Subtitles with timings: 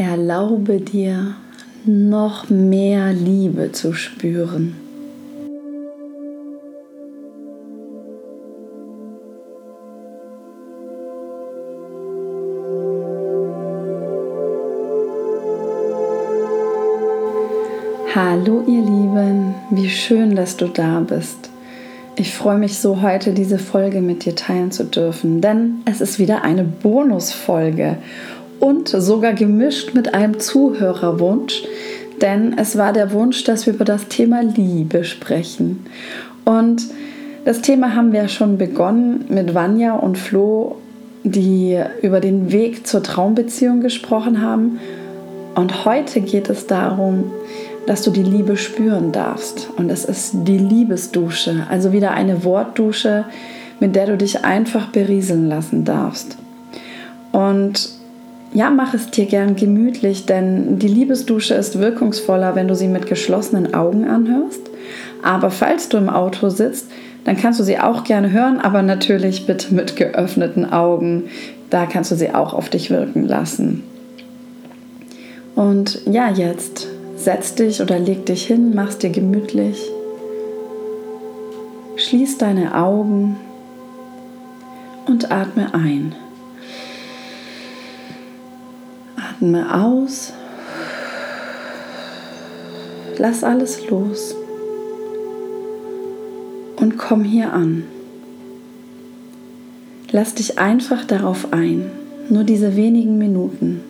[0.00, 1.34] Erlaube dir
[1.84, 4.74] noch mehr Liebe zu spüren.
[18.14, 21.50] Hallo ihr Lieben, wie schön, dass du da bist.
[22.16, 26.18] Ich freue mich so, heute diese Folge mit dir teilen zu dürfen, denn es ist
[26.18, 27.98] wieder eine Bonusfolge
[28.60, 31.64] und sogar gemischt mit einem Zuhörerwunsch,
[32.20, 35.86] denn es war der Wunsch, dass wir über das Thema Liebe sprechen.
[36.44, 36.86] Und
[37.44, 40.76] das Thema haben wir schon begonnen mit Vanya und Flo,
[41.24, 44.78] die über den Weg zur Traumbeziehung gesprochen haben.
[45.54, 47.30] Und heute geht es darum,
[47.86, 49.68] dass du die Liebe spüren darfst.
[49.76, 53.24] Und es ist die Liebesdusche, also wieder eine Wortdusche,
[53.80, 56.36] mit der du dich einfach berieseln lassen darfst.
[57.32, 57.99] Und
[58.52, 63.06] ja, mach es dir gern gemütlich, denn die Liebesdusche ist wirkungsvoller, wenn du sie mit
[63.06, 64.62] geschlossenen Augen anhörst.
[65.22, 66.90] Aber falls du im Auto sitzt,
[67.24, 71.24] dann kannst du sie auch gerne hören, aber natürlich bitte mit geöffneten Augen.
[71.68, 73.84] Da kannst du sie auch auf dich wirken lassen.
[75.54, 76.88] Und ja, jetzt
[77.20, 79.90] Setz dich oder leg dich hin, mach's dir gemütlich.
[81.96, 83.36] Schließ deine Augen
[85.06, 86.14] und atme ein.
[89.40, 90.34] Atme aus.
[93.16, 94.34] Lass alles los
[96.76, 97.84] und komm hier an.
[100.10, 101.90] Lass dich einfach darauf ein,
[102.28, 103.80] nur diese wenigen Minuten.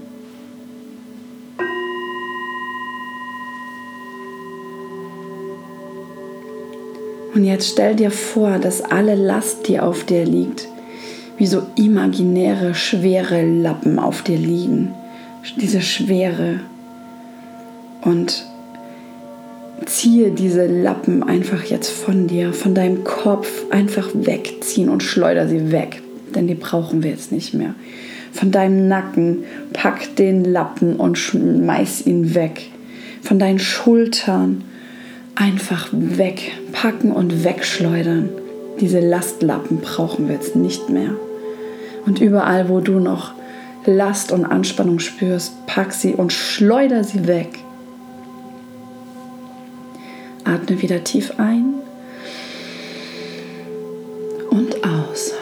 [7.35, 10.69] Und jetzt stell dir vor, dass alle Last, die auf dir liegt,
[11.39, 14.95] wie so imaginäre, schwere Lappen auf dir liegen.
[15.57, 16.61] Diese Schwere.
[18.03, 18.47] Und
[19.87, 25.73] ziehe diese Lappen einfach jetzt von dir, von deinem Kopf einfach wegziehen und schleuder sie
[25.73, 26.03] weg,
[26.35, 27.75] denn die brauchen wir jetzt nicht mehr.
[28.33, 32.71] Von deinem Nacken pack den Lappen und schmeiß ihn weg.
[33.23, 34.63] Von deinen Schultern
[35.35, 38.29] einfach wegpacken und wegschleudern.
[38.81, 41.11] Diese Lastlappen brauchen wir jetzt nicht mehr.
[42.07, 43.33] Und überall, wo du noch
[43.87, 47.59] Last und Anspannung spürst, pack sie und schleuder sie weg.
[50.45, 51.75] Atme wieder tief ein
[54.51, 55.33] und aus.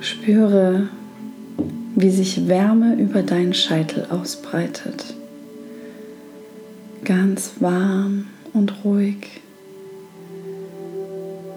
[0.00, 0.88] Spüre,
[1.94, 5.16] wie sich Wärme über deinen Scheitel ausbreitet
[7.08, 9.40] ganz warm und ruhig.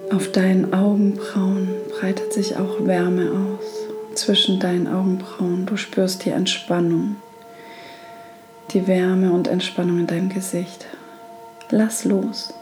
[0.09, 3.50] Auf deinen Augenbrauen breitet sich auch Wärme aus.
[4.21, 5.65] Zwischen deinen Augenbrauen.
[5.65, 7.15] Du spürst die Entspannung,
[8.69, 10.85] die Wärme und Entspannung in deinem Gesicht.
[11.71, 12.53] Lass los.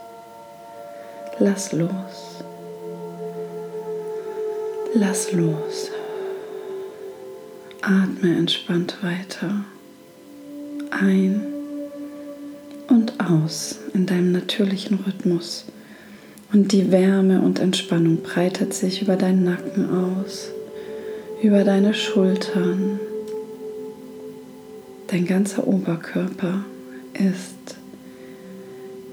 [1.38, 2.42] Lass los.
[4.94, 5.90] Lass los.
[7.82, 9.62] Atme entspannt weiter.
[10.90, 11.42] Ein
[12.88, 15.66] und aus in deinem natürlichen Rhythmus.
[16.54, 20.52] Und die Wärme und Entspannung breitet sich über deinen Nacken aus,
[21.42, 23.00] über deine Schultern.
[25.06, 26.64] Dein ganzer Oberkörper
[27.14, 27.76] ist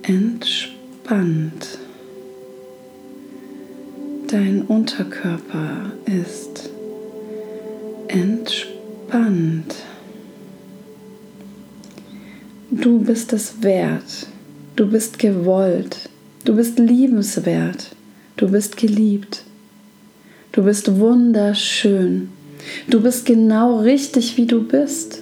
[0.03, 1.79] entspannt.
[4.27, 6.69] Dein Unterkörper ist
[8.09, 9.75] entspannt.
[12.69, 14.27] Du bist es wert.
[14.75, 16.09] Du bist gewollt.
[16.43, 17.95] Du bist liebenswert.
[18.35, 19.46] Du bist geliebt.
[20.57, 22.29] Du bist wunderschön.
[22.89, 25.21] Du bist genau richtig, wie du bist.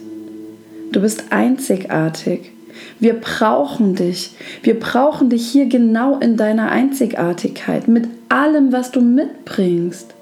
[0.93, 2.53] Du bist einzigartig.
[3.01, 4.31] Wir brauchen dich.
[4.63, 10.13] Wir brauchen dich hier genau in deiner Einzigartigkeit, mit allem, was du mitbringst.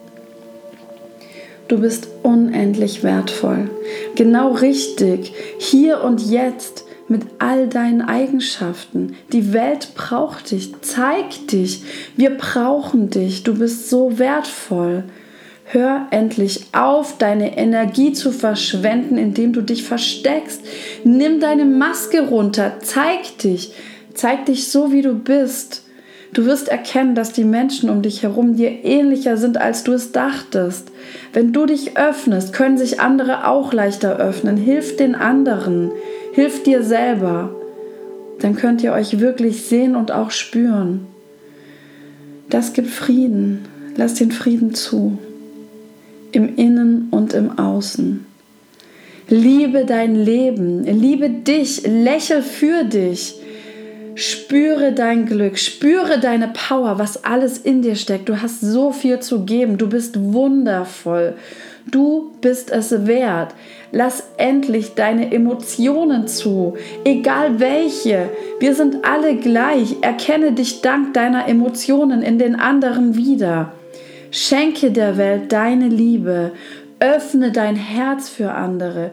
[1.67, 3.69] Du bist unendlich wertvoll.
[4.15, 5.31] Genau richtig.
[5.59, 9.15] Hier und jetzt mit all deinen Eigenschaften.
[9.31, 10.73] Die Welt braucht dich.
[10.81, 11.83] Zeig dich.
[12.15, 13.43] Wir brauchen dich.
[13.43, 15.03] Du bist so wertvoll.
[15.65, 20.61] Hör endlich auf, deine Energie zu verschwenden, indem du dich versteckst.
[21.03, 22.73] Nimm deine Maske runter.
[22.81, 23.73] Zeig dich.
[24.13, 25.83] Zeig dich so, wie du bist.
[26.33, 30.11] Du wirst erkennen, dass die Menschen um dich herum dir ähnlicher sind, als du es
[30.11, 30.91] dachtest.
[31.31, 34.57] Wenn du dich öffnest, können sich andere auch leichter öffnen.
[34.57, 35.91] Hilf den anderen.
[36.33, 37.55] Hilf dir selber.
[38.39, 41.07] Dann könnt ihr euch wirklich sehen und auch spüren.
[42.49, 43.65] Das gibt Frieden.
[43.95, 45.19] Lass den Frieden zu.
[46.31, 48.25] Im Innen und im Außen.
[49.29, 53.35] Liebe dein Leben, liebe dich, lächel für dich.
[54.15, 58.29] Spüre dein Glück, spüre deine Power, was alles in dir steckt.
[58.29, 61.35] Du hast so viel zu geben, du bist wundervoll.
[61.89, 63.53] Du bist es wert.
[63.91, 68.29] Lass endlich deine Emotionen zu, egal welche.
[68.59, 69.97] Wir sind alle gleich.
[70.01, 73.73] Erkenne dich dank deiner Emotionen in den anderen wieder.
[74.31, 76.53] Schenke der Welt deine Liebe.
[76.99, 79.11] Öffne dein Herz für andere.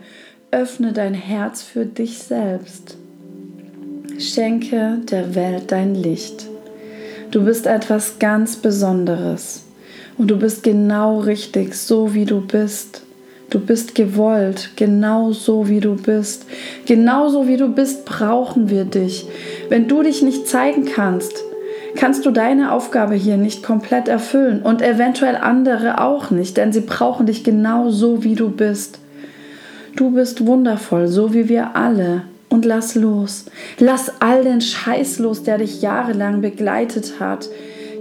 [0.52, 2.99] Öffne dein Herz für dich selbst.
[4.20, 6.46] Schenke der Welt dein Licht.
[7.30, 9.64] Du bist etwas ganz Besonderes
[10.18, 13.02] und du bist genau richtig, so wie du bist.
[13.48, 16.44] Du bist gewollt, genau so wie du bist.
[16.84, 19.26] Genauso wie du bist, brauchen wir dich.
[19.70, 21.42] Wenn du dich nicht zeigen kannst,
[21.96, 26.82] kannst du deine Aufgabe hier nicht komplett erfüllen und eventuell andere auch nicht, denn sie
[26.82, 28.98] brauchen dich genau so wie du bist.
[29.96, 33.46] Du bist wundervoll, so wie wir alle und lass los.
[33.78, 37.48] Lass all den Scheiß los, der dich jahrelang begleitet hat.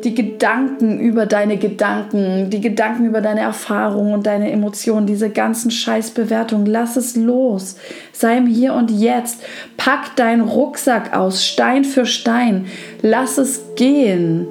[0.03, 5.71] Die Gedanken über deine Gedanken, die Gedanken über deine Erfahrungen und deine Emotionen, diese ganzen
[5.71, 7.75] Scheißbewertungen, lass es los.
[8.13, 9.41] Sei im Hier und Jetzt.
[9.77, 12.65] Pack deinen Rucksack aus, Stein für Stein.
[13.01, 14.47] Lass es gehen.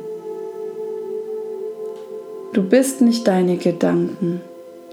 [2.53, 4.43] Du bist nicht deine Gedanken.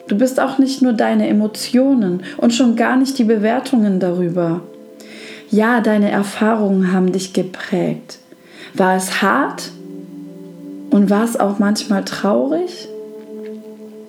[0.08, 4.62] Du bist auch nicht nur deine Emotionen und schon gar nicht die Bewertungen darüber.
[5.56, 8.20] Ja, deine Erfahrungen haben dich geprägt.
[8.74, 9.72] War es hart
[10.90, 12.90] und war es auch manchmal traurig?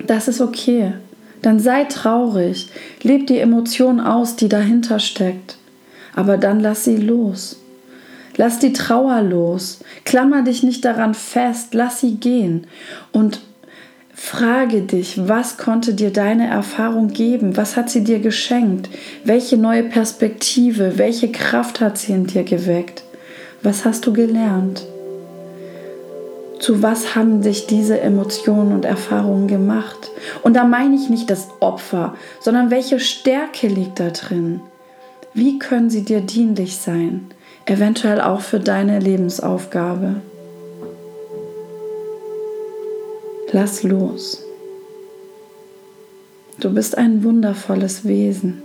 [0.09, 0.95] Das ist okay.
[1.43, 2.67] Dann sei traurig,
[3.05, 5.57] leb die Emotion aus, die dahinter steckt.
[6.17, 7.61] Aber dann lass sie los.
[8.37, 9.79] Lass die Trauer los.
[10.05, 12.67] Klammer dich nicht daran fest, lass sie gehen.
[13.13, 13.41] Und
[14.19, 17.59] Frage dich, was konnte dir deine Erfahrung geben?
[17.59, 18.89] Was hat sie dir geschenkt?
[19.25, 23.05] Welche neue Perspektive, welche Kraft hat sie in dir geweckt?
[23.63, 24.87] Was hast du gelernt?
[26.59, 30.11] Zu was haben sich diese Emotionen und Erfahrungen gemacht?
[30.43, 34.61] Und da meine ich nicht das Opfer, sondern welche Stärke liegt da drin?
[35.35, 37.27] Wie können sie dir dienlich sein?
[37.67, 40.23] Eventuell auch für deine Lebensaufgabe.
[43.53, 44.43] Lass los.
[46.59, 48.61] Du bist ein wundervolles Wesen,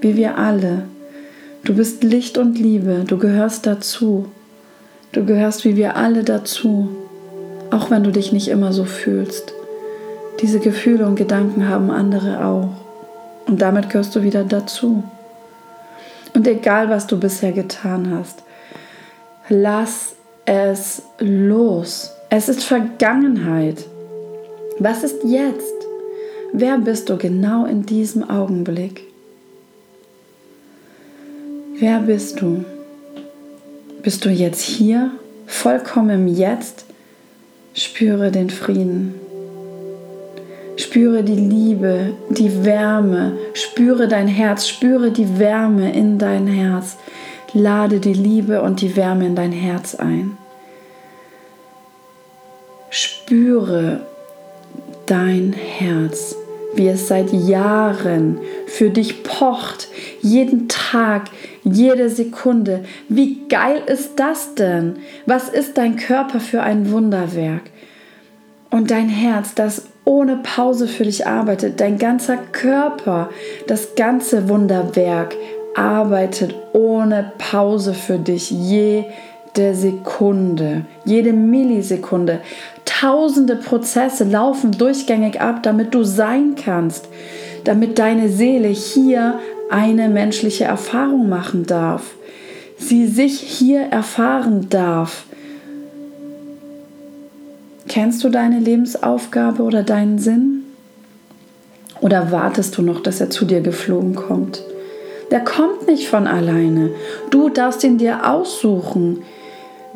[0.00, 0.84] wie wir alle.
[1.62, 4.26] Du bist Licht und Liebe, du gehörst dazu.
[5.12, 6.88] Du gehörst wie wir alle dazu,
[7.70, 9.52] auch wenn du dich nicht immer so fühlst.
[10.40, 12.70] Diese Gefühle und Gedanken haben andere auch.
[13.46, 15.04] Und damit gehörst du wieder dazu.
[16.32, 18.42] Und egal, was du bisher getan hast,
[19.50, 20.14] lass
[20.46, 22.10] es los.
[22.30, 23.84] Es ist Vergangenheit.
[24.78, 25.72] Was ist jetzt?
[26.52, 29.04] Wer bist du genau in diesem Augenblick?
[31.78, 32.64] Wer bist du?
[34.02, 35.12] Bist du jetzt hier,
[35.46, 36.86] vollkommen im Jetzt?
[37.72, 39.14] Spüre den Frieden.
[40.76, 43.38] Spüre die Liebe, die Wärme.
[43.52, 46.96] Spüre dein Herz, spüre die Wärme in dein Herz.
[47.52, 50.36] Lade die Liebe und die Wärme in dein Herz ein.
[52.90, 54.00] Spüre
[55.06, 56.36] dein Herz,
[56.74, 59.88] wie es seit Jahren für dich pocht,
[60.20, 61.30] jeden Tag,
[61.62, 62.84] jede Sekunde.
[63.08, 64.96] Wie geil ist das denn?
[65.26, 67.62] Was ist dein Körper für ein Wunderwerk?
[68.70, 73.30] Und dein Herz, das ohne Pause für dich arbeitet, dein ganzer Körper,
[73.66, 75.36] das ganze Wunderwerk
[75.76, 82.40] arbeitet ohne Pause für dich, jede Sekunde, jede Millisekunde.
[83.04, 87.06] Tausende Prozesse laufen durchgängig ab, damit du sein kannst,
[87.64, 92.14] damit deine Seele hier eine menschliche Erfahrung machen darf,
[92.78, 95.26] sie sich hier erfahren darf.
[97.88, 100.62] Kennst du deine Lebensaufgabe oder deinen Sinn?
[102.00, 104.62] Oder wartest du noch, dass er zu dir geflogen kommt?
[105.30, 106.88] Der kommt nicht von alleine.
[107.28, 109.24] Du darfst ihn dir aussuchen.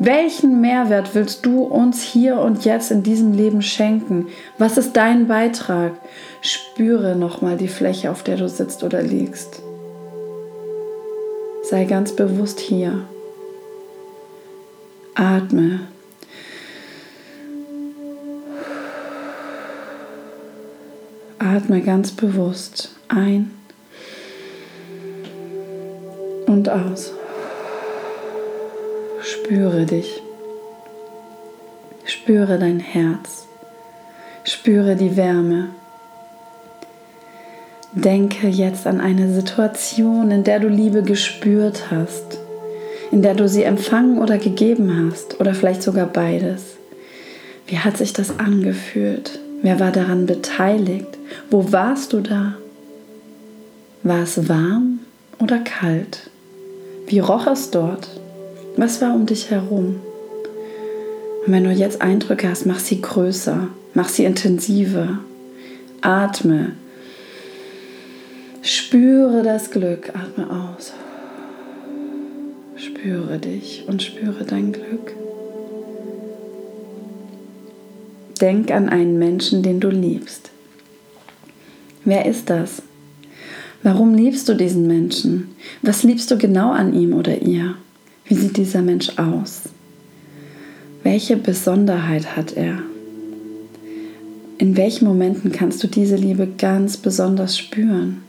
[0.01, 4.27] Welchen Mehrwert willst du uns hier und jetzt in diesem Leben schenken?
[4.57, 5.91] Was ist dein Beitrag?
[6.41, 9.61] Spüre nochmal die Fläche, auf der du sitzt oder liegst.
[11.63, 13.01] Sei ganz bewusst hier.
[15.15, 15.81] Atme.
[21.39, 23.51] Atme ganz bewusst ein
[26.47, 27.11] und aus.
[29.49, 30.21] Spüre dich.
[32.05, 33.47] Spüre dein Herz.
[34.43, 35.69] Spüre die Wärme.
[37.93, 42.37] Denke jetzt an eine Situation, in der du Liebe gespürt hast,
[43.11, 46.77] in der du sie empfangen oder gegeben hast oder vielleicht sogar beides.
[47.65, 49.39] Wie hat sich das angefühlt?
[49.63, 51.17] Wer war daran beteiligt?
[51.49, 52.53] Wo warst du da?
[54.03, 54.99] War es warm
[55.39, 56.29] oder kalt?
[57.07, 58.09] Wie roch es dort?
[58.77, 59.99] Was war um dich herum?
[61.45, 65.19] Und wenn du jetzt Eindrücke hast, mach sie größer, mach sie intensiver.
[66.01, 66.73] Atme.
[68.61, 70.13] Spüre das Glück.
[70.15, 70.93] Atme aus.
[72.75, 75.13] Spüre dich und spüre dein Glück.
[78.39, 80.51] Denk an einen Menschen, den du liebst.
[82.05, 82.81] Wer ist das?
[83.83, 85.55] Warum liebst du diesen Menschen?
[85.81, 87.75] Was liebst du genau an ihm oder ihr?
[88.29, 89.63] Wie sieht dieser Mensch aus?
[91.01, 92.77] Welche Besonderheit hat er?
[94.59, 98.21] In welchen Momenten kannst du diese Liebe ganz besonders spüren?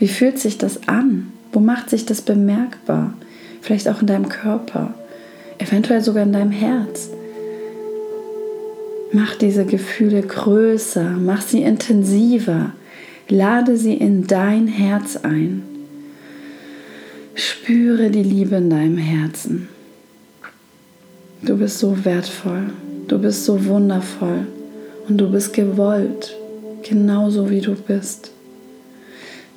[0.00, 1.30] Wie fühlt sich das an?
[1.52, 3.14] Wo macht sich das bemerkbar?
[3.60, 4.92] Vielleicht auch in deinem Körper,
[5.58, 7.10] eventuell sogar in deinem Herz.
[9.12, 12.72] Mach diese Gefühle größer, mach sie intensiver,
[13.28, 15.75] lade sie in dein Herz ein.
[17.38, 19.68] Spüre die Liebe in deinem Herzen.
[21.42, 22.70] Du bist so wertvoll,
[23.08, 24.46] du bist so wundervoll
[25.06, 26.34] und du bist gewollt,
[26.82, 28.30] genauso wie du bist.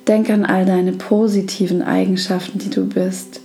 [0.06, 3.40] Denk an all deine positiven Eigenschaften, die du bist,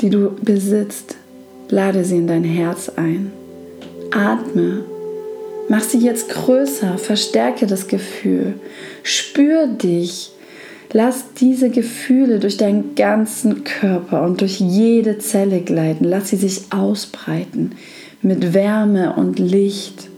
[0.00, 1.16] die du besitzt.
[1.70, 3.32] Lade sie in dein Herz ein.
[4.12, 4.84] Atme.
[5.68, 8.54] Mach sie jetzt größer, verstärke das Gefühl.
[9.02, 10.33] Spür dich.
[10.92, 16.04] Lass diese Gefühle durch deinen ganzen Körper und durch jede Zelle gleiten.
[16.04, 17.72] Lass sie sich ausbreiten
[18.22, 20.08] mit Wärme und Licht.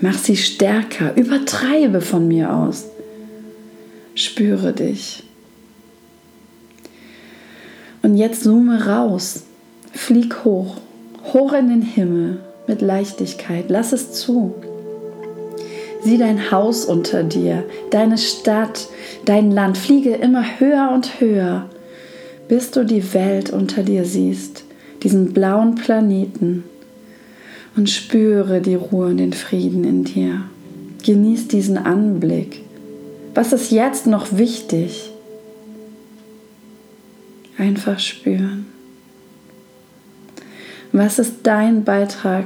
[0.00, 1.16] Mach sie stärker.
[1.16, 2.86] Übertreibe von mir aus.
[4.14, 5.22] Spüre dich.
[8.02, 9.44] Und jetzt zoome raus.
[9.92, 10.76] Flieg hoch.
[11.32, 13.66] Hoch in den Himmel mit Leichtigkeit.
[13.68, 14.54] Lass es zu.
[16.02, 18.88] Sieh dein Haus unter dir, deine Stadt,
[19.24, 19.78] dein Land.
[19.78, 21.68] Fliege immer höher und höher,
[22.48, 24.64] bis du die Welt unter dir siehst,
[25.02, 26.64] diesen blauen Planeten.
[27.76, 30.42] Und spüre die Ruhe und den Frieden in dir.
[31.04, 32.62] Genieß diesen Anblick.
[33.34, 35.10] Was ist jetzt noch wichtig?
[37.58, 38.66] Einfach spüren.
[40.92, 42.44] Was ist dein Beitrag,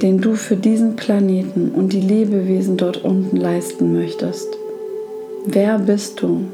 [0.00, 4.59] den du für diesen Planeten und die Lebewesen dort unten leisten möchtest?
[5.46, 6.48] Wer bist du?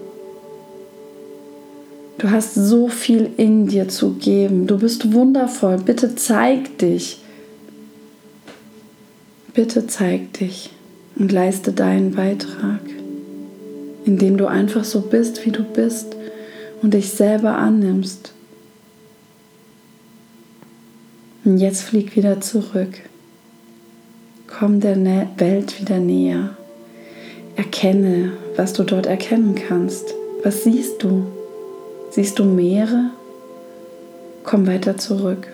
[2.18, 4.66] Du hast so viel in dir zu geben.
[4.66, 5.78] Du bist wundervoll.
[5.78, 7.20] Bitte zeig dich.
[9.52, 10.70] Bitte zeig dich
[11.16, 12.80] und leiste deinen Beitrag,
[14.04, 16.16] indem du einfach so bist, wie du bist
[16.82, 18.32] und dich selber annimmst
[21.46, 22.98] Und jetzt flieg wieder zurück.
[24.48, 24.96] Komm der
[25.38, 26.56] Welt wieder näher.
[27.54, 30.14] Erkenne, was du dort erkennen kannst.
[30.42, 31.26] Was siehst du?
[32.10, 33.10] Siehst du Meere?
[34.44, 35.48] Komm weiter zurück.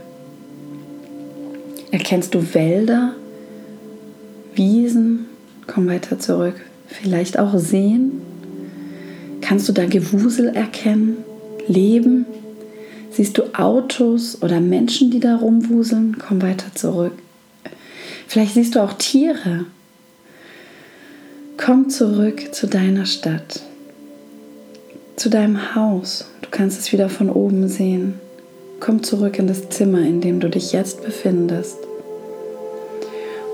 [1.91, 3.15] Erkennst du Wälder?
[4.55, 5.27] Wiesen?
[5.67, 6.61] Komm weiter zurück.
[6.87, 8.21] Vielleicht auch Seen?
[9.41, 11.19] Kannst du da Gewusel erkennen?
[11.67, 12.27] Leben?
[13.11, 16.17] Siehst du Autos oder Menschen, die da rumwuseln?
[16.19, 17.13] Komm weiter zurück.
[18.27, 19.67] Vielleicht siehst du auch Tiere.
[21.59, 23.61] Komm zurück zu deiner Stadt,
[25.17, 26.25] zu deinem Haus.
[26.41, 28.19] Du kannst es wieder von oben sehen.
[28.81, 31.77] Komm zurück in das Zimmer, in dem du dich jetzt befindest.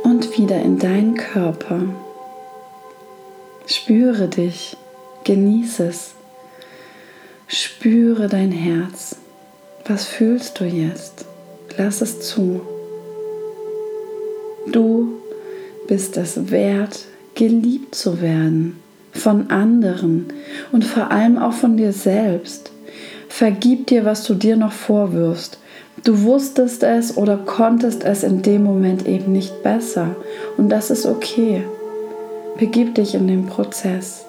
[0.05, 1.83] Und wieder in deinen Körper.
[3.67, 4.77] Spüre dich,
[5.25, 6.15] genieße es.
[7.47, 9.17] Spüre dein Herz.
[9.87, 11.27] Was fühlst du jetzt?
[11.77, 12.61] Lass es zu.
[14.71, 15.15] Du
[15.87, 17.05] bist es wert,
[17.39, 18.79] geliebt zu werden
[19.13, 20.27] von anderen
[20.73, 22.71] und vor allem auch von dir selbst.
[23.29, 25.59] Vergib dir, was du dir noch vorwirfst.
[26.05, 30.17] Du wusstest es oder konntest es in dem Moment eben nicht besser
[30.57, 31.65] und das ist okay.
[32.59, 34.27] Begib dich in den Prozess.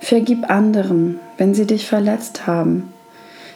[0.00, 2.92] Vergib anderen, wenn sie dich verletzt haben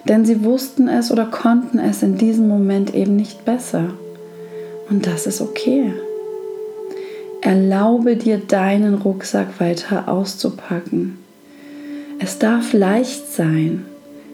[0.08, 3.90] denn sie wussten es oder konnten es in diesem Moment eben nicht besser.
[4.90, 5.92] Und das ist okay.
[7.42, 11.18] Erlaube dir deinen Rucksack weiter auszupacken.
[12.20, 13.84] Es darf leicht sein.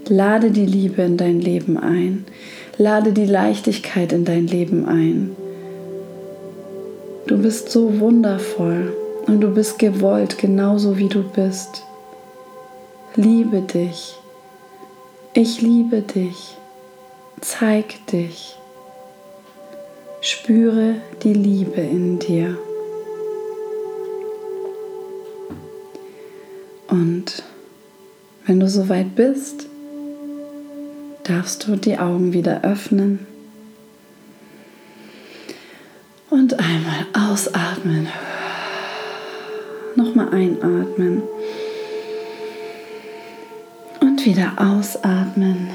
[0.08, 2.26] Lade die Liebe in dein Leben ein.
[2.76, 5.34] Lade die Leichtigkeit in dein Leben ein.
[7.26, 8.94] Du bist so wundervoll
[9.26, 11.84] und du bist gewollt, genauso wie du bist.
[13.16, 14.18] Liebe dich.
[15.32, 16.58] Ich liebe dich.
[17.40, 18.54] Zeig dich.
[20.20, 22.58] Spüre die Liebe in dir.
[26.88, 27.42] Und
[28.46, 29.66] wenn du soweit bist,
[31.24, 33.26] darfst du die Augen wieder öffnen
[36.30, 38.08] und einmal ausatmen.
[39.96, 41.22] Nochmal einatmen
[44.00, 45.68] und wieder ausatmen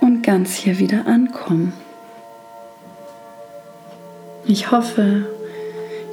[0.00, 1.72] und ganz hier wieder ankommen.
[4.46, 5.26] Ich hoffe,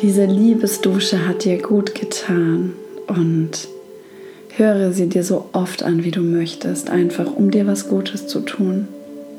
[0.03, 2.73] diese Liebesdusche hat dir gut getan
[3.07, 3.51] und
[4.57, 8.41] höre sie dir so oft an, wie du möchtest, einfach um dir was Gutes zu
[8.41, 8.89] tun,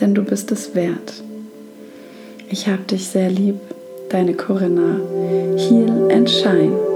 [0.00, 1.22] denn du bist es wert.
[2.48, 3.56] Ich hab dich sehr lieb,
[4.08, 5.00] deine Corinna.
[5.58, 6.93] Heal and Shine.